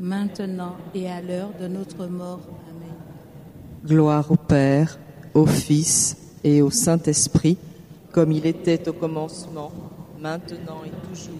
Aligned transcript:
maintenant 0.00 0.76
et 0.94 1.08
à 1.08 1.20
l'heure 1.20 1.50
de 1.60 1.68
notre 1.68 2.06
mort. 2.06 2.40
Amen. 2.70 2.94
Gloire 3.84 4.30
au 4.30 4.36
Père, 4.36 4.98
au 5.34 5.46
Fils 5.46 6.16
et 6.44 6.62
au 6.62 6.70
Saint-Esprit, 6.70 7.56
comme 8.12 8.32
il 8.32 8.46
était 8.46 8.88
au 8.88 8.92
commencement, 8.92 9.72
maintenant 10.20 10.82
et 10.84 10.90
toujours, 11.08 11.34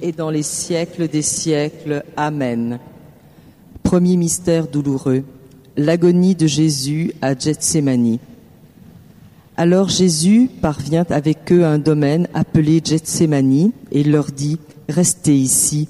et 0.00 0.12
dans 0.12 0.30
les 0.30 0.42
siècles 0.42 1.08
des 1.08 1.22
siècles. 1.22 2.04
Amen. 2.16 2.78
Premier 3.82 4.16
mystère 4.16 4.68
douloureux, 4.68 5.24
l'agonie 5.76 6.34
de 6.34 6.46
Jésus 6.46 7.12
à 7.20 7.36
Gethsémani. 7.38 8.20
Alors 9.56 9.90
Jésus 9.90 10.48
parvient 10.60 11.04
avec 11.10 11.52
eux 11.52 11.64
à 11.64 11.70
un 11.70 11.78
domaine 11.78 12.26
appelé 12.32 12.80
Gethsémani 12.82 13.72
et 13.90 14.02
leur 14.02 14.26
dit 14.26 14.58
Restez 14.88 15.36
ici 15.36 15.88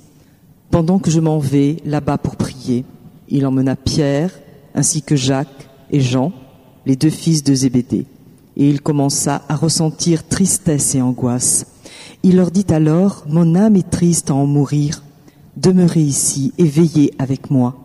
pendant 0.72 0.98
que 0.98 1.10
je 1.10 1.20
m'en 1.20 1.38
vais 1.38 1.76
là-bas 1.84 2.18
pour 2.18 2.34
prier. 2.34 2.84
Il 3.28 3.46
emmena 3.46 3.76
Pierre 3.76 4.32
ainsi 4.74 5.02
que 5.02 5.14
Jacques 5.14 5.68
et 5.90 6.00
Jean, 6.00 6.32
les 6.86 6.96
deux 6.96 7.10
fils 7.10 7.44
de 7.44 7.54
Zébédée, 7.54 8.06
et 8.56 8.68
il 8.68 8.80
commença 8.80 9.42
à 9.48 9.54
ressentir 9.54 10.26
tristesse 10.26 10.94
et 10.94 11.02
angoisse. 11.02 11.66
Il 12.22 12.36
leur 12.36 12.50
dit 12.50 12.64
alors 12.70 13.24
Mon 13.28 13.54
âme 13.54 13.76
est 13.76 13.90
triste 13.90 14.30
à 14.30 14.34
en 14.34 14.46
mourir. 14.46 15.02
Demeurez 15.58 16.00
ici 16.00 16.54
et 16.56 16.64
veillez 16.64 17.12
avec 17.18 17.50
moi. 17.50 17.76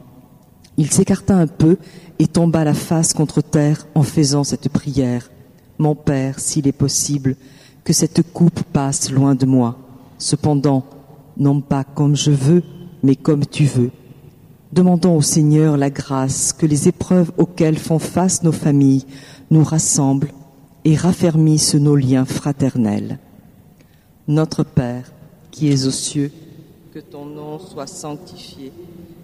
Il 0.78 0.90
s'écarta 0.90 1.36
un 1.36 1.48
peu 1.48 1.78
et 2.20 2.28
tomba 2.28 2.64
la 2.64 2.74
face 2.74 3.14
contre 3.14 3.42
terre 3.42 3.86
en 3.96 4.04
faisant 4.04 4.46
cette 4.46 4.70
prière. 4.70 5.30
Mon 5.78 5.94
Père, 5.94 6.40
s'il 6.40 6.68
est 6.68 6.72
possible, 6.72 7.36
que 7.84 7.92
cette 7.92 8.22
coupe 8.32 8.64
passe 8.72 9.12
loin 9.12 9.36
de 9.36 9.46
moi. 9.46 9.78
Cependant, 10.18 10.86
non 11.36 11.60
pas 11.60 11.84
comme 11.84 12.16
je 12.16 12.32
veux, 12.32 12.64
mais 13.04 13.16
comme 13.16 13.46
tu 13.46 13.66
veux. 13.66 13.92
Demandons 14.74 15.16
au 15.16 15.22
Seigneur 15.22 15.78
la 15.78 15.90
grâce 15.90 16.54
que 16.54 16.66
les 16.66 16.88
épreuves 16.88 17.32
auxquelles 17.38 17.78
font 17.78 18.00
face 18.00 18.44
nos 18.44 18.52
familles 18.52 19.06
nous 19.50 19.64
rassemblent 19.64 20.32
et 20.84 20.96
raffermissent 20.96 21.76
nos 21.76 21.96
liens 21.96 22.26
fraternels. 22.26 23.20
Notre 24.28 24.64
Père, 24.64 25.12
qui 25.52 25.70
es 25.70 25.86
aux 25.86 25.92
cieux, 25.92 26.32
que 26.94 27.00
ton 27.00 27.26
nom 27.26 27.60
soit 27.60 27.88
sanctifié, 27.88 28.72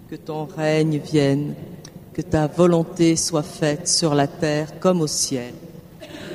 que 0.08 0.16
ton 0.16 0.46
règne 0.46 0.98
vienne, 0.98 1.54
que 2.12 2.22
ta 2.22 2.46
volonté 2.46 3.16
soit 3.16 3.42
faite 3.42 3.88
sur 3.88 4.14
la 4.14 4.26
terre 4.26 4.78
comme 4.78 5.00
au 5.00 5.06
ciel. 5.06 5.52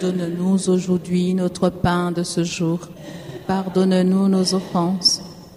Donne-nous 0.02 0.70
aujourd'hui 0.70 1.34
notre 1.34 1.70
pain 1.70 2.12
de 2.12 2.24
ce 2.24 2.44
jour. 2.44 2.80
Pardonne-nous 3.48 4.28
nos 4.28 4.54
offenses, 4.54 5.22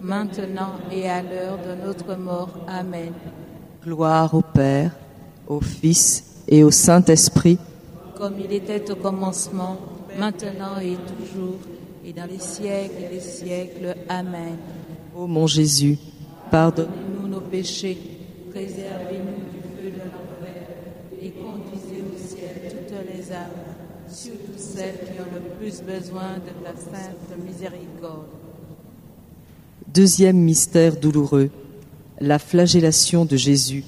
maintenant 0.00 0.72
et 0.90 1.08
à 1.08 1.22
l'heure 1.22 1.58
de 1.58 1.86
notre 1.86 2.16
mort. 2.16 2.50
Amen. 2.66 3.12
Gloire 3.82 4.34
au 4.34 4.42
Père, 4.42 4.92
au 5.46 5.60
Fils 5.60 6.44
et 6.46 6.62
au 6.64 6.70
Saint-Esprit, 6.70 7.58
Comme 8.16 8.34
il 8.40 8.52
était 8.52 8.90
au 8.90 8.96
commencement, 8.96 9.76
maintenant 10.18 10.78
et 10.82 10.96
toujours, 10.96 11.58
et 12.04 12.12
dans 12.12 12.26
les 12.26 12.38
siècles 12.40 13.08
des 13.10 13.20
siècles. 13.20 13.94
Amen. 14.08 14.56
Ô 15.16 15.26
mon 15.26 15.46
Jésus, 15.46 15.98
pardonne 16.50 16.88
Nous 17.20 17.28
nos 17.28 17.40
péchés, 17.40 17.98
préservez-nous 18.50 19.44
du 19.52 19.60
feu 19.76 19.90
de 19.90 19.98
l'enfer, 19.98 20.66
et 21.22 21.30
conduisez 21.30 22.02
au 22.02 22.18
ciel 22.18 22.70
toutes 22.70 23.14
les 23.14 23.32
âmes, 23.32 23.64
surtout 24.08 24.56
celles 24.56 24.98
qui 25.06 25.20
ont 25.20 25.32
le 25.32 25.40
plus 25.58 25.82
besoin 25.82 26.36
de 26.36 26.64
ta 26.64 26.74
sainte 26.76 27.44
miséricorde. 27.44 28.37
Deuxième 29.94 30.36
mystère 30.36 30.96
douloureux, 30.96 31.48
la 32.20 32.38
flagellation 32.38 33.24
de 33.24 33.36
Jésus. 33.36 33.84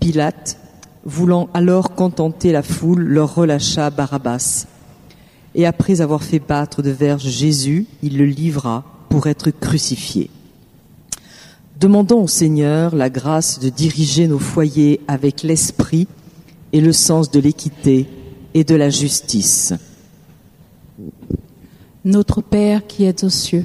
Pilate, 0.00 0.58
voulant 1.04 1.48
alors 1.54 1.94
contenter 1.94 2.50
la 2.50 2.64
foule, 2.64 3.02
leur 3.02 3.36
relâcha 3.36 3.90
Barabbas. 3.90 4.66
Et 5.54 5.64
après 5.64 6.00
avoir 6.00 6.24
fait 6.24 6.40
battre 6.40 6.82
de 6.82 6.90
verge 6.90 7.28
Jésus, 7.28 7.86
il 8.02 8.18
le 8.18 8.24
livra 8.24 8.84
pour 9.08 9.28
être 9.28 9.52
crucifié. 9.52 10.28
Demandons 11.78 12.24
au 12.24 12.28
Seigneur 12.28 12.96
la 12.96 13.08
grâce 13.08 13.60
de 13.60 13.68
diriger 13.68 14.26
nos 14.26 14.40
foyers 14.40 15.00
avec 15.06 15.44
l'esprit 15.44 16.08
et 16.72 16.80
le 16.80 16.92
sens 16.92 17.30
de 17.30 17.38
l'équité 17.38 18.08
et 18.54 18.64
de 18.64 18.74
la 18.74 18.90
justice. 18.90 19.72
Notre 22.04 22.40
Père 22.40 22.86
qui 22.88 23.04
es 23.04 23.24
aux 23.24 23.30
cieux, 23.30 23.64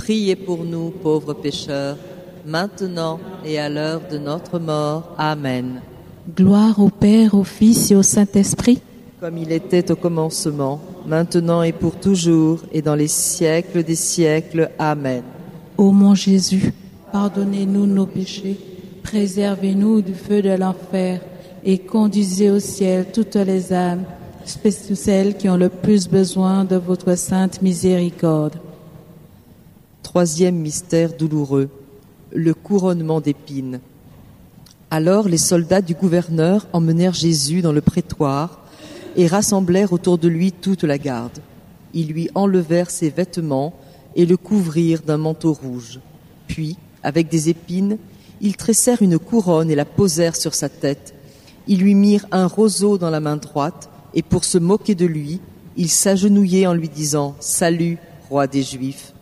priez 0.00 0.34
pour 0.34 0.64
nous 0.64 0.88
pauvres 0.90 1.34
pécheurs, 1.34 1.98
maintenant 2.46 3.20
et 3.44 3.58
à 3.58 3.68
l'heure 3.68 4.00
de 4.10 4.16
notre 4.16 4.58
mort. 4.58 5.14
Amen. 5.18 5.82
Gloire 6.34 6.80
au 6.80 6.88
Père, 6.88 7.34
au 7.34 7.44
Fils 7.44 7.90
et 7.90 7.96
au 7.96 8.02
Saint-Esprit, 8.02 8.80
Comme 9.20 9.36
il 9.36 9.52
était 9.52 9.90
au 9.90 9.96
commencement, 9.96 10.80
maintenant 11.06 11.62
et 11.62 11.72
pour 11.72 11.96
toujours, 11.96 12.60
et 12.72 12.80
dans 12.80 12.94
les 12.94 13.08
siècles 13.08 13.82
des 13.84 13.94
siècles. 13.94 14.70
Amen. 14.78 15.22
Ô 15.76 15.92
mon 15.92 16.14
Jésus, 16.14 16.72
pardonnez-nous 17.12 17.86
nos 17.86 18.06
péchés, 18.06 18.56
préservez-nous 19.02 20.00
du 20.00 20.14
feu 20.14 20.40
de 20.40 20.56
l'enfer, 20.62 21.20
et 21.62 21.76
conduisez 21.76 22.50
au 22.50 22.58
ciel 22.58 23.08
toutes 23.12 23.36
les 23.36 23.74
âmes, 23.74 24.04
spécialement 24.46 24.96
celles 24.96 25.36
qui 25.36 25.50
ont 25.50 25.58
le 25.58 25.68
plus 25.68 26.08
besoin 26.08 26.64
de 26.64 26.76
votre 26.76 27.14
sainte 27.18 27.60
miséricorde. 27.60 28.56
Troisième 30.10 30.56
mystère 30.56 31.12
douloureux, 31.16 31.68
le 32.32 32.52
couronnement 32.52 33.20
d'épines. 33.20 33.78
Alors 34.90 35.28
les 35.28 35.38
soldats 35.38 35.82
du 35.82 35.94
gouverneur 35.94 36.66
emmenèrent 36.72 37.14
Jésus 37.14 37.62
dans 37.62 37.70
le 37.70 37.80
prétoire 37.80 38.58
et 39.14 39.28
rassemblèrent 39.28 39.92
autour 39.92 40.18
de 40.18 40.26
lui 40.26 40.50
toute 40.50 40.82
la 40.82 40.98
garde. 40.98 41.38
Ils 41.94 42.08
lui 42.08 42.28
enlevèrent 42.34 42.90
ses 42.90 43.08
vêtements 43.08 43.72
et 44.16 44.26
le 44.26 44.36
couvrirent 44.36 45.02
d'un 45.02 45.16
manteau 45.16 45.52
rouge. 45.52 46.00
Puis, 46.48 46.76
avec 47.04 47.28
des 47.28 47.48
épines, 47.48 47.96
ils 48.40 48.56
tressèrent 48.56 49.02
une 49.02 49.20
couronne 49.20 49.70
et 49.70 49.76
la 49.76 49.84
posèrent 49.84 50.34
sur 50.34 50.54
sa 50.54 50.68
tête. 50.68 51.14
Ils 51.68 51.78
lui 51.78 51.94
mirent 51.94 52.26
un 52.32 52.48
roseau 52.48 52.98
dans 52.98 53.10
la 53.10 53.20
main 53.20 53.36
droite 53.36 53.88
et 54.14 54.22
pour 54.22 54.42
se 54.42 54.58
moquer 54.58 54.96
de 54.96 55.06
lui, 55.06 55.40
ils 55.76 55.88
s'agenouillaient 55.88 56.66
en 56.66 56.74
lui 56.74 56.88
disant 56.88 57.36
Salut, 57.38 57.98
roi 58.28 58.48
des 58.48 58.64
Juifs. 58.64 59.14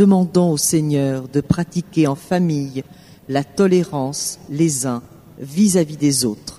Demandons 0.00 0.52
au 0.52 0.56
Seigneur 0.56 1.28
de 1.28 1.42
pratiquer 1.42 2.06
en 2.06 2.14
famille 2.14 2.84
la 3.28 3.44
tolérance 3.44 4.38
les 4.48 4.86
uns 4.86 5.02
vis-à-vis 5.38 5.98
des 5.98 6.24
autres. 6.24 6.58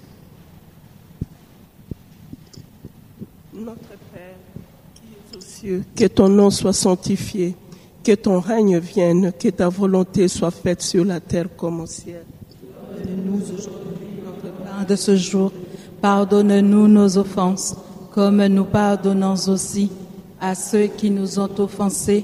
Notre 3.51 3.79
Père, 4.13 4.35
qui 4.93 5.01
es 5.01 5.37
aux 5.37 5.41
cieux, 5.41 5.83
que 5.95 6.05
ton 6.05 6.29
nom 6.29 6.51
soit 6.51 6.71
sanctifié, 6.71 7.55
que 8.03 8.11
ton 8.11 8.39
règne 8.39 8.77
vienne, 8.77 9.33
que 9.33 9.49
ta 9.49 9.69
volonté 9.69 10.27
soit 10.27 10.51
faite 10.51 10.83
sur 10.83 11.03
la 11.03 11.19
terre 11.19 11.47
comme 11.57 11.81
au 11.81 11.87
ciel. 11.87 12.23
Donne-nous 13.03 13.41
aujourd'hui 13.41 14.21
notre 14.23 14.55
pain 14.55 14.83
de 14.87 14.95
ce 14.95 15.15
jour. 15.15 15.51
Pardonne-nous 15.99 16.87
nos 16.87 17.17
offenses, 17.17 17.75
comme 18.11 18.45
nous 18.45 18.65
pardonnons 18.65 19.33
aussi 19.47 19.89
à 20.39 20.53
ceux 20.53 20.85
qui 20.85 21.09
nous 21.09 21.39
ont 21.39 21.49
offensés, 21.57 22.23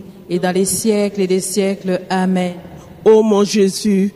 et 0.31 0.39
dans 0.39 0.55
les 0.55 0.65
siècles 0.65 1.21
et 1.21 1.27
des 1.27 1.41
siècles. 1.41 2.01
Amen. 2.09 2.53
Ô 3.03 3.21
mon 3.21 3.43
Jésus, 3.43 4.13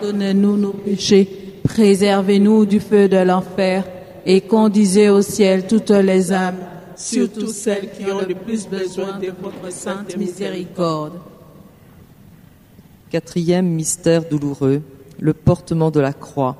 Pardonnez-nous 0.00 0.56
nos 0.56 0.72
péchés, 0.72 1.28
préservez-nous 1.62 2.64
du 2.64 2.80
feu 2.80 3.08
de 3.10 3.18
l'enfer, 3.18 3.84
et 4.24 4.40
conduisez 4.40 5.10
au 5.10 5.20
ciel 5.20 5.66
toutes 5.66 5.90
les 5.90 6.32
âmes, 6.32 6.60
surtout 6.96 7.48
celles 7.48 7.90
qui 7.90 8.10
ont 8.10 8.26
le 8.26 8.34
plus 8.34 8.66
besoin 8.66 9.18
de 9.18 9.26
votre 9.26 9.70
sainte 9.70 10.16
miséricorde. 10.16 11.20
Quatrième 13.10 13.66
mystère 13.66 14.26
douloureux, 14.26 14.80
le 15.18 15.34
portement 15.34 15.90
de 15.90 16.00
la 16.00 16.14
croix. 16.14 16.56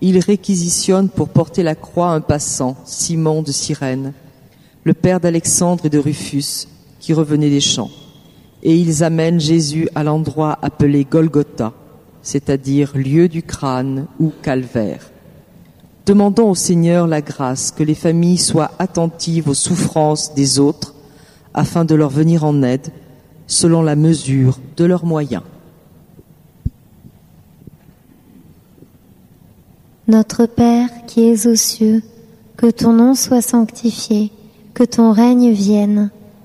Il 0.00 0.20
réquisitionne 0.20 1.08
pour 1.08 1.28
porter 1.28 1.64
la 1.64 1.74
croix 1.74 2.10
un 2.10 2.20
passant, 2.20 2.76
Simon 2.84 3.42
de 3.42 3.50
Cyrène, 3.50 4.12
le 4.84 4.94
père 4.94 5.18
d'Alexandre 5.18 5.86
et 5.86 5.90
de 5.90 5.98
Rufus, 5.98 6.68
qui 7.00 7.14
revenait 7.14 7.50
des 7.50 7.60
champs. 7.60 7.90
Et 8.62 8.76
ils 8.76 9.02
amènent 9.02 9.40
Jésus 9.40 9.88
à 9.94 10.04
l'endroit 10.04 10.58
appelé 10.62 11.04
Golgotha, 11.04 11.72
c'est-à-dire 12.22 12.96
lieu 12.96 13.28
du 13.28 13.42
crâne 13.42 14.06
ou 14.20 14.32
calvaire. 14.42 15.10
Demandons 16.06 16.50
au 16.50 16.54
Seigneur 16.54 17.06
la 17.06 17.20
grâce 17.20 17.70
que 17.70 17.82
les 17.82 17.94
familles 17.94 18.38
soient 18.38 18.72
attentives 18.78 19.48
aux 19.48 19.54
souffrances 19.54 20.34
des 20.34 20.58
autres 20.58 20.94
afin 21.54 21.84
de 21.84 21.94
leur 21.94 22.10
venir 22.10 22.44
en 22.44 22.62
aide 22.62 22.88
selon 23.46 23.82
la 23.82 23.96
mesure 23.96 24.58
de 24.76 24.84
leurs 24.84 25.04
moyens. 25.04 25.42
Notre 30.08 30.46
Père 30.46 30.88
qui 31.06 31.28
es 31.28 31.46
aux 31.46 31.54
cieux, 31.54 32.02
que 32.56 32.70
ton 32.70 32.92
nom 32.92 33.14
soit 33.14 33.42
sanctifié, 33.42 34.32
que 34.74 34.82
ton 34.82 35.12
règne 35.12 35.52
vienne, 35.52 36.10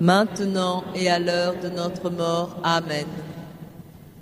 maintenant 0.00 0.82
et 0.94 1.08
à 1.08 1.18
l'heure 1.18 1.54
de 1.62 1.68
notre 1.68 2.10
mort. 2.10 2.56
Amen. 2.64 3.06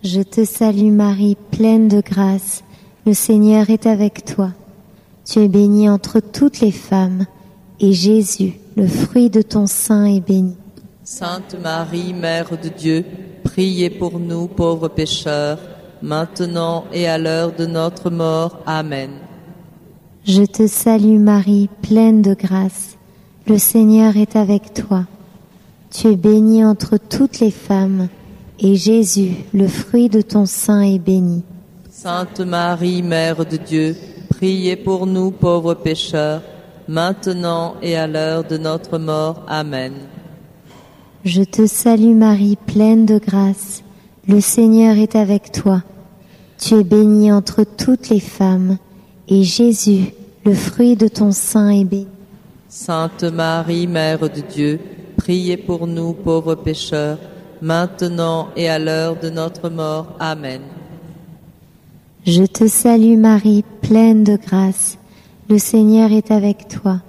Je 0.02 0.20
te 0.20 0.44
salue 0.44 0.92
Marie, 0.92 1.36
pleine 1.50 1.88
de 1.88 2.00
grâce, 2.00 2.62
le 3.06 3.14
Seigneur 3.14 3.70
est 3.70 3.86
avec 3.86 4.24
toi. 4.24 4.52
Tu 5.24 5.40
es 5.40 5.48
bénie 5.48 5.88
entre 5.88 6.20
toutes 6.20 6.60
les 6.60 6.72
femmes, 6.72 7.26
et 7.80 7.92
Jésus, 7.92 8.54
le 8.76 8.86
fruit 8.86 9.30
de 9.30 9.42
ton 9.42 9.66
sein, 9.66 10.04
est 10.04 10.20
béni. 10.20 10.56
Sainte 11.04 11.56
Marie, 11.62 12.12
Mère 12.12 12.50
de 12.62 12.68
Dieu, 12.68 13.04
priez 13.44 13.90
pour 13.90 14.18
nous 14.18 14.46
pauvres 14.46 14.88
pécheurs, 14.88 15.58
maintenant 16.02 16.84
et 16.92 17.08
à 17.08 17.18
l'heure 17.18 17.52
de 17.52 17.66
notre 17.66 18.10
mort. 18.10 18.60
Amen. 18.66 19.10
Je 20.24 20.42
te 20.42 20.66
salue 20.66 21.18
Marie, 21.18 21.68
pleine 21.82 22.22
de 22.22 22.34
grâce, 22.34 22.96
le 23.46 23.58
Seigneur 23.58 24.16
est 24.16 24.36
avec 24.36 24.74
toi. 24.74 25.06
Tu 25.90 26.08
es 26.08 26.16
bénie 26.16 26.64
entre 26.64 26.98
toutes 26.98 27.40
les 27.40 27.50
femmes, 27.50 28.08
et 28.60 28.74
Jésus, 28.74 29.36
le 29.54 29.68
fruit 29.68 30.08
de 30.08 30.20
ton 30.20 30.44
sein, 30.44 30.82
est 30.82 30.98
béni. 30.98 31.42
Sainte 31.90 32.40
Marie, 32.40 33.02
Mère 33.02 33.46
de 33.46 33.56
Dieu, 33.56 33.96
priez 34.28 34.76
pour 34.76 35.06
nous 35.06 35.30
pauvres 35.30 35.74
pécheurs, 35.74 36.42
maintenant 36.88 37.74
et 37.82 37.96
à 37.96 38.06
l'heure 38.06 38.44
de 38.44 38.58
notre 38.58 38.98
mort. 38.98 39.42
Amen. 39.48 39.92
Je 41.24 41.42
te 41.42 41.66
salue 41.66 42.14
Marie, 42.14 42.56
pleine 42.66 43.06
de 43.06 43.18
grâce, 43.18 43.82
le 44.26 44.40
Seigneur 44.40 44.96
est 44.96 45.16
avec 45.16 45.52
toi. 45.52 45.82
Tu 46.58 46.74
es 46.74 46.84
bénie 46.84 47.32
entre 47.32 47.64
toutes 47.64 48.10
les 48.10 48.20
femmes, 48.20 48.76
et 49.26 49.42
Jésus, 49.42 50.12
le 50.44 50.54
fruit 50.54 50.96
de 50.96 51.08
ton 51.08 51.32
sein, 51.32 51.70
est 51.70 51.84
béni. 51.84 52.08
Sainte 52.68 53.24
Marie, 53.24 53.86
Mère 53.86 54.28
de 54.28 54.42
Dieu, 54.42 54.80
priez 55.28 55.58
pour 55.58 55.86
nous 55.86 56.14
pauvres 56.14 56.54
pécheurs, 56.54 57.18
maintenant 57.60 58.48
et 58.56 58.66
à 58.70 58.78
l'heure 58.78 59.14
de 59.20 59.28
notre 59.28 59.68
mort. 59.68 60.16
Amen. 60.18 60.62
Je 62.24 62.44
te 62.44 62.66
salue 62.66 63.18
Marie, 63.18 63.62
pleine 63.82 64.24
de 64.24 64.36
grâce, 64.36 64.96
le 65.50 65.58
Seigneur 65.58 66.12
est 66.12 66.30
avec 66.30 66.68
toi. 66.68 67.02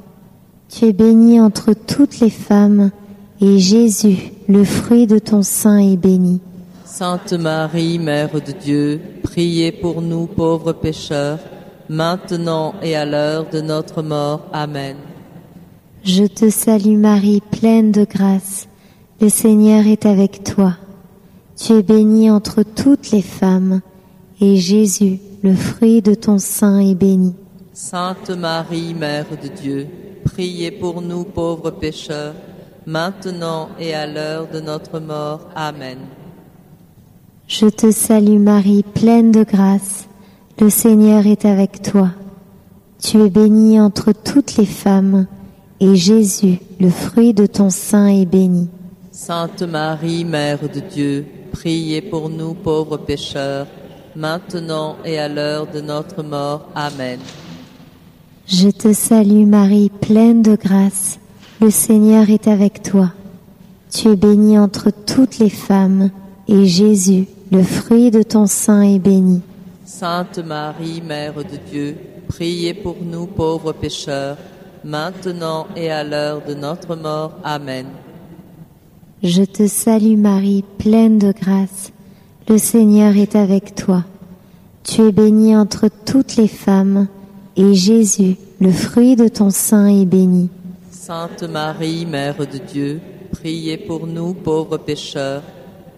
Tu 0.67 0.87
es 0.87 0.91
bénie 0.91 1.39
entre 1.39 1.71
toutes 1.71 2.19
les 2.19 2.29
femmes, 2.29 2.91
et 3.39 3.57
Jésus, 3.57 4.33
le 4.49 4.65
fruit 4.65 5.07
de 5.07 5.17
ton 5.17 5.41
sein, 5.41 5.77
est 5.77 5.95
béni. 5.95 6.41
Sainte 6.83 7.31
Marie, 7.31 7.99
Mère 7.99 8.33
de 8.33 8.51
Dieu, 8.51 8.99
priez 9.23 9.71
pour 9.71 10.01
nous 10.01 10.25
pauvres 10.25 10.73
pécheurs, 10.73 11.39
maintenant 11.87 12.73
et 12.83 12.97
à 12.97 13.05
l'heure 13.05 13.45
de 13.49 13.61
notre 13.61 14.01
mort. 14.01 14.41
Amen. 14.51 14.97
Je 16.03 16.23
te 16.23 16.49
salue 16.49 16.97
Marie, 16.97 17.41
pleine 17.51 17.91
de 17.91 18.05
grâce, 18.05 18.67
le 19.19 19.29
Seigneur 19.29 19.85
est 19.85 20.05
avec 20.05 20.43
toi. 20.43 20.75
Tu 21.57 21.73
es 21.73 21.83
bénie 21.83 22.31
entre 22.31 22.63
toutes 22.63 23.11
les 23.11 23.21
femmes, 23.21 23.81
et 24.39 24.55
Jésus, 24.55 25.19
le 25.43 25.53
fruit 25.53 26.01
de 26.01 26.13
ton 26.13 26.37
sein, 26.37 26.79
est 26.79 26.95
béni. 26.95 27.35
Sainte 27.73 28.29
Marie, 28.29 28.93
Mère 28.93 29.25
de 29.43 29.49
Dieu, 29.49 29.87
priez 30.23 30.71
pour 30.71 31.01
nous 31.01 31.25
pauvres 31.25 31.71
pécheurs, 31.71 32.35
maintenant 32.85 33.69
et 33.77 33.93
à 33.93 34.07
l'heure 34.07 34.47
de 34.47 34.61
notre 34.61 34.99
mort. 34.99 35.49
Amen. 35.53 35.97
Je 37.47 37.65
te 37.65 37.91
salue 37.91 38.39
Marie, 38.39 38.83
pleine 38.83 39.31
de 39.31 39.43
grâce. 39.43 40.07
Le 40.59 40.69
Seigneur 40.69 41.27
est 41.27 41.45
avec 41.45 41.81
toi. 41.81 42.09
Tu 43.01 43.21
es 43.21 43.29
bénie 43.29 43.79
entre 43.81 44.13
toutes 44.13 44.55
les 44.55 44.65
femmes, 44.65 45.25
et 45.79 45.95
Jésus, 45.95 46.59
le 46.79 46.89
fruit 46.89 47.33
de 47.33 47.45
ton 47.45 47.69
sein, 47.69 48.07
est 48.07 48.25
béni. 48.25 48.67
Sainte 49.11 49.63
Marie, 49.63 50.25
Mère 50.25 50.59
de 50.61 50.79
Dieu, 50.79 51.25
priez 51.51 52.01
pour 52.01 52.29
nous 52.29 52.53
pauvres 52.53 52.97
pécheurs, 52.97 53.67
maintenant 54.15 54.97
et 55.05 55.19
à 55.19 55.27
l'heure 55.27 55.67
de 55.67 55.81
notre 55.81 56.23
mort. 56.23 56.67
Amen. 56.75 57.19
Je 58.47 58.69
te 58.69 58.93
salue 58.93 59.45
Marie, 59.45 59.89
pleine 59.89 60.41
de 60.41 60.55
grâce. 60.55 61.19
Le 61.61 61.69
Seigneur 61.69 62.29
est 62.29 62.47
avec 62.47 62.81
toi. 62.81 63.11
Tu 63.91 64.09
es 64.09 64.15
bénie 64.15 64.57
entre 64.57 64.91
toutes 64.91 65.39
les 65.39 65.49
femmes, 65.49 66.09
et 66.47 66.65
Jésus, 66.65 67.27
le 67.51 67.63
fruit 67.63 68.11
de 68.11 68.23
ton 68.23 68.47
sein, 68.47 68.81
est 68.81 68.99
béni. 68.99 69.41
Sainte 69.85 70.39
Marie, 70.39 71.01
Mère 71.01 71.35
de 71.35 71.57
Dieu, 71.69 71.97
priez 72.27 72.73
pour 72.73 72.97
nous 73.03 73.25
pauvres 73.25 73.73
pécheurs, 73.73 74.37
maintenant 74.83 75.67
et 75.75 75.91
à 75.91 76.03
l'heure 76.03 76.41
de 76.47 76.53
notre 76.53 76.95
mort. 76.95 77.33
Amen. 77.43 77.85
Je 79.21 79.43
te 79.43 79.67
salue 79.67 80.17
Marie, 80.17 80.63
pleine 80.77 81.19
de 81.19 81.31
grâce. 81.31 81.91
Le 82.47 82.57
Seigneur 82.57 83.17
est 83.17 83.35
avec 83.35 83.75
toi. 83.75 84.05
Tu 84.83 85.01
es 85.01 85.11
bénie 85.11 85.55
entre 85.55 85.89
toutes 86.05 86.37
les 86.37 86.47
femmes, 86.47 87.07
et 87.55 87.73
Jésus, 87.73 88.37
le 88.59 88.71
fruit 88.71 89.15
de 89.15 89.27
ton 89.27 89.49
sein, 89.49 89.87
est 89.87 90.05
béni. 90.05 90.49
Sainte 90.89 91.43
Marie, 91.43 92.05
Mère 92.05 92.37
de 92.37 92.57
Dieu, 92.57 93.01
priez 93.31 93.77
pour 93.77 94.07
nous 94.07 94.33
pauvres 94.33 94.77
pécheurs, 94.77 95.43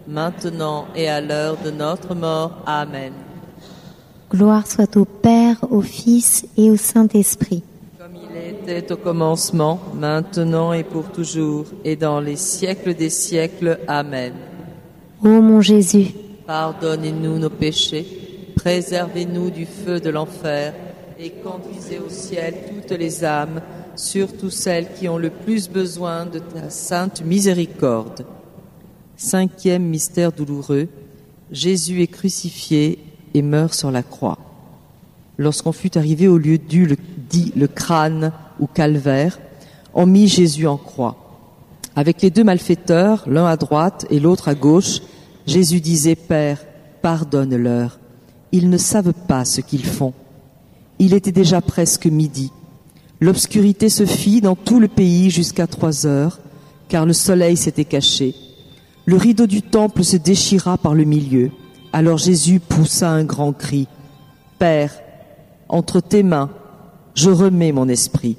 maintenant 0.08 0.86
et 0.96 1.08
à 1.08 1.20
l'heure 1.20 1.56
de 1.64 1.70
notre 1.70 2.14
mort. 2.14 2.58
Amen. 2.66 3.12
Gloire 4.30 4.66
soit 4.66 4.96
au 4.96 5.04
Père, 5.04 5.56
au 5.70 5.80
Fils 5.80 6.46
et 6.56 6.70
au 6.70 6.76
Saint-Esprit. 6.76 7.62
Était 8.66 8.92
au 8.92 8.96
commencement, 8.96 9.80
maintenant 9.98 10.72
et 10.72 10.84
pour 10.84 11.10
toujours, 11.10 11.64
et 11.84 11.96
dans 11.96 12.20
les 12.20 12.36
siècles 12.36 12.94
des 12.94 13.10
siècles. 13.10 13.80
Amen. 13.88 14.34
Ô 15.22 15.28
mon 15.40 15.60
Jésus, 15.60 16.08
Pardonnez-nous 16.46 17.38
nos 17.38 17.50
péchés, 17.50 18.06
préservez-nous 18.54 19.50
du 19.50 19.66
feu 19.66 19.98
de 20.00 20.10
l'enfer, 20.10 20.74
et 21.18 21.30
conduisez 21.30 21.98
au 21.98 22.08
ciel 22.08 22.54
toutes 22.68 22.96
les 22.98 23.24
âmes, 23.24 23.60
surtout 23.96 24.50
celles 24.50 24.92
qui 24.94 25.08
ont 25.08 25.18
le 25.18 25.30
plus 25.30 25.68
besoin 25.68 26.26
de 26.26 26.38
ta 26.38 26.70
sainte 26.70 27.24
miséricorde. 27.24 28.24
Cinquième 29.16 29.84
mystère 29.84 30.30
douloureux, 30.32 30.88
Jésus 31.50 32.02
est 32.02 32.06
crucifié 32.06 32.98
et 33.34 33.42
meurt 33.42 33.74
sur 33.74 33.90
la 33.90 34.02
croix. 34.02 34.38
Lorsqu'on 35.38 35.72
fut 35.72 35.96
arrivé 35.98 36.28
au 36.28 36.38
lieu 36.38 36.58
du, 36.58 36.86
le- 36.86 36.96
dit 37.28 37.52
le 37.56 37.66
crâne 37.66 38.32
ou 38.62 38.68
calvaire, 38.68 39.40
on 39.92 40.06
mit 40.06 40.28
Jésus 40.28 40.68
en 40.68 40.76
croix. 40.76 41.16
Avec 41.96 42.22
les 42.22 42.30
deux 42.30 42.44
malfaiteurs, 42.44 43.24
l'un 43.26 43.44
à 43.44 43.56
droite 43.56 44.06
et 44.08 44.20
l'autre 44.20 44.48
à 44.48 44.54
gauche, 44.54 45.00
Jésus 45.46 45.80
disait, 45.80 46.14
Père, 46.14 46.64
pardonne-leur. 47.02 47.98
Ils 48.52 48.70
ne 48.70 48.78
savent 48.78 49.14
pas 49.26 49.44
ce 49.44 49.60
qu'ils 49.60 49.84
font. 49.84 50.14
Il 51.00 51.12
était 51.12 51.32
déjà 51.32 51.60
presque 51.60 52.06
midi. 52.06 52.52
L'obscurité 53.20 53.88
se 53.88 54.06
fit 54.06 54.40
dans 54.40 54.54
tout 54.54 54.78
le 54.78 54.88
pays 54.88 55.30
jusqu'à 55.30 55.66
trois 55.66 56.06
heures, 56.06 56.38
car 56.88 57.04
le 57.04 57.12
soleil 57.12 57.56
s'était 57.56 57.84
caché. 57.84 58.34
Le 59.06 59.16
rideau 59.16 59.48
du 59.48 59.62
temple 59.62 60.04
se 60.04 60.16
déchira 60.16 60.78
par 60.78 60.94
le 60.94 61.04
milieu. 61.04 61.50
Alors 61.92 62.18
Jésus 62.18 62.60
poussa 62.60 63.10
un 63.10 63.24
grand 63.24 63.52
cri. 63.52 63.88
Père, 64.60 64.92
entre 65.68 66.00
tes 66.00 66.22
mains, 66.22 66.50
je 67.14 67.30
remets 67.30 67.72
mon 67.72 67.88
esprit. 67.88 68.36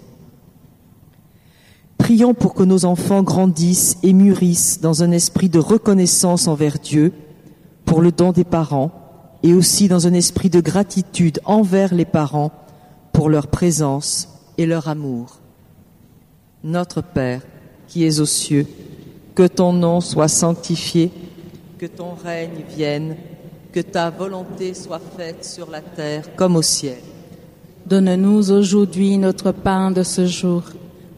Prions 2.03 2.33
pour 2.33 2.53
que 2.53 2.63
nos 2.63 2.83
enfants 2.83 3.23
grandissent 3.23 3.95
et 4.03 4.11
mûrissent 4.11 4.81
dans 4.81 5.03
un 5.03 5.11
esprit 5.11 5.47
de 5.47 5.57
reconnaissance 5.57 6.49
envers 6.49 6.77
Dieu, 6.77 7.13
pour 7.85 8.01
le 8.01 8.11
don 8.11 8.33
des 8.33 8.43
parents, 8.43 8.91
et 9.41 9.53
aussi 9.53 9.87
dans 9.87 10.05
un 10.05 10.11
esprit 10.11 10.49
de 10.49 10.59
gratitude 10.59 11.39
envers 11.45 11.93
les 11.93 12.03
parents 12.03 12.51
pour 13.13 13.29
leur 13.29 13.47
présence 13.47 14.27
et 14.57 14.65
leur 14.65 14.89
amour. 14.89 15.37
Notre 16.65 17.01
Père, 17.01 17.41
qui 17.87 18.03
es 18.05 18.19
aux 18.19 18.25
cieux, 18.25 18.67
que 19.33 19.47
ton 19.47 19.71
nom 19.71 20.01
soit 20.01 20.27
sanctifié, 20.27 21.09
que 21.77 21.85
ton 21.85 22.15
règne 22.21 22.65
vienne, 22.75 23.15
que 23.71 23.79
ta 23.79 24.09
volonté 24.09 24.73
soit 24.73 24.99
faite 25.17 25.45
sur 25.45 25.69
la 25.69 25.79
terre 25.79 26.35
comme 26.35 26.57
au 26.57 26.61
ciel. 26.61 26.99
Donne-nous 27.85 28.51
aujourd'hui 28.51 29.17
notre 29.17 29.53
pain 29.53 29.89
de 29.89 30.03
ce 30.03 30.25
jour. 30.25 30.63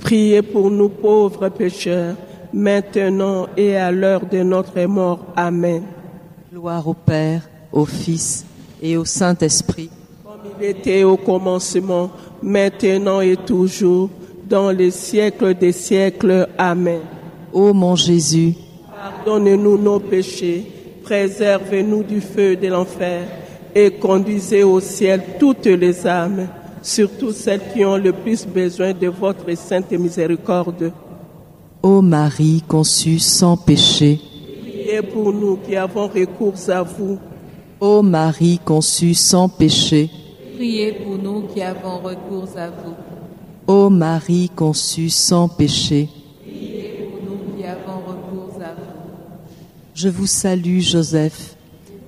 priez 0.00 0.42
pour 0.42 0.70
nous 0.70 0.88
pauvres 0.88 1.48
pécheurs, 1.48 2.16
maintenant 2.52 3.46
et 3.56 3.76
à 3.76 3.92
l'heure 3.92 4.26
de 4.26 4.42
notre 4.42 4.80
mort. 4.86 5.20
Amen. 5.36 5.82
Gloire 6.52 6.86
au 6.86 6.94
Père, 6.94 7.48
au 7.72 7.84
Fils 7.84 8.44
et 8.82 8.96
au 8.96 9.04
Saint-Esprit. 9.04 9.90
Comme 10.24 10.52
il 10.60 10.66
était 10.66 11.04
au 11.04 11.16
commencement, 11.16 12.10
maintenant 12.42 13.20
et 13.20 13.36
toujours, 13.36 14.10
dans 14.48 14.70
les 14.70 14.90
siècles 14.90 15.54
des 15.54 15.72
siècles. 15.72 16.48
Amen. 16.58 17.00
Ô 17.52 17.72
mon 17.72 17.94
Jésus, 17.94 18.54
Pardonnez-nous 19.00 19.78
nos 19.78 19.98
péchés, 19.98 20.66
préservez-nous 21.02 22.02
du 22.02 22.20
feu 22.20 22.56
de 22.56 22.68
l'enfer 22.68 23.26
et 23.74 23.92
conduisez 23.92 24.62
au 24.62 24.80
ciel 24.80 25.22
toutes 25.38 25.66
les 25.66 26.06
âmes, 26.06 26.48
surtout 26.82 27.32
celles 27.32 27.60
qui 27.72 27.84
ont 27.84 27.96
le 27.96 28.12
plus 28.12 28.46
besoin 28.46 28.92
de 28.92 29.08
votre 29.08 29.52
sainte 29.56 29.90
miséricorde. 29.92 30.92
ô 31.82 32.02
Marie 32.02 32.62
conçue 32.66 33.18
sans 33.18 33.56
péché, 33.56 34.20
Priez 34.62 35.02
pour 35.02 35.32
nous 35.32 35.56
qui 35.58 35.76
avons 35.76 36.08
recours 36.08 36.54
à 36.68 36.82
vous. 36.82 37.18
ô 37.80 38.02
Marie 38.02 38.58
conçue 38.64 39.14
sans 39.14 39.48
péché, 39.48 40.10
Priez 40.56 40.92
pour 40.92 41.16
nous 41.18 41.42
qui 41.48 41.62
avons 41.62 41.98
recours 41.98 42.48
à 42.56 42.68
vous. 42.68 42.94
ô 43.66 43.88
Marie 43.90 44.50
conçue 44.54 45.08
sans 45.10 45.48
péché. 45.48 46.08
Pour 46.08 47.20
nous 47.26 47.56
qui 47.56 47.64
avons 47.64 47.98
recours 48.06 48.56
à 48.62 48.72
vous. 48.74 48.90
Je 49.94 50.08
vous 50.08 50.26
salue 50.26 50.80
Joseph, 50.80 51.56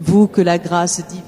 vous 0.01 0.27
que 0.27 0.41
la 0.43 0.59
grâce 0.59 0.99
divine. 1.07 1.23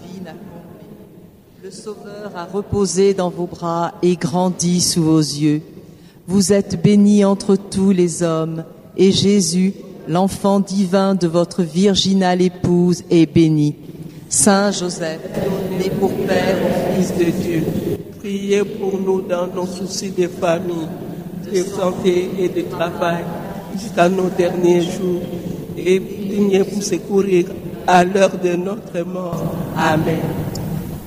Le 1.65 1.71
Sauveur 1.71 2.31
a 2.37 2.45
reposé 2.45 3.15
dans 3.15 3.31
vos 3.31 3.47
bras 3.47 3.95
et 4.03 4.17
grandi 4.17 4.83
sous 4.83 5.03
vos 5.03 5.19
yeux. 5.19 5.63
Vous 6.27 6.53
êtes 6.53 6.83
béni 6.83 7.25
entre 7.25 7.57
tous 7.57 7.91
les 7.91 8.23
hommes, 8.23 8.65
et 8.99 9.13
Jésus, 9.13 9.73
l'enfant 10.07 10.61
divin 10.61 11.15
de 11.15 11.27
votre 11.27 11.63
virginale 11.63 12.43
épouse, 12.43 13.03
est 13.09 13.25
béni. 13.25 13.77
Saint 14.29 14.73
Joseph, 14.73 15.21
né 15.79 15.89
pour 15.99 16.13
Père 16.13 16.59
au 16.67 17.01
Fils 17.01 17.17
de 17.17 17.31
Dieu, 17.31 17.63
priez 18.19 18.63
pour 18.63 19.01
nous 19.01 19.23
dans 19.23 19.47
nos 19.47 19.67
soucis 19.67 20.11
de 20.11 20.29
famille, 20.29 20.87
de 21.51 21.63
santé 21.63 22.29
et 22.41 22.51
de 22.51 22.61
travail, 22.69 23.25
jusqu'à 23.73 24.11
nos 24.11 24.29
derniers 24.29 24.83
jours, 24.83 25.23
et 25.79 25.99
priez 25.99 26.63
pour 26.63 26.83
secourir 26.83 27.47
à 27.87 28.05
l'heure 28.05 28.37
de 28.37 28.55
notre 28.55 29.01
mort. 29.01 29.55
Amen. 29.79 30.21